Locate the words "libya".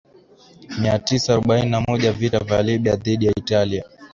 2.63-2.95